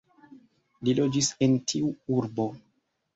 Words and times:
Li 0.87 0.95
loĝis 0.99 1.29
en 1.47 1.53
tiu 1.73 1.91
urbo. 2.17 2.47